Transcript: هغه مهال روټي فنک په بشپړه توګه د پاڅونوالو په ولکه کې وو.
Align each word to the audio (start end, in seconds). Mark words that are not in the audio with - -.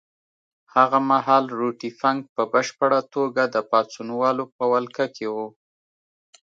هغه 0.73 0.99
مهال 1.11 1.45
روټي 1.59 1.89
فنک 1.99 2.23
په 2.35 2.43
بشپړه 2.53 2.99
توګه 3.13 3.43
د 3.47 3.57
پاڅونوالو 3.69 4.43
په 4.55 4.63
ولکه 4.73 5.05
کې 5.15 5.27
وو. 5.33 5.47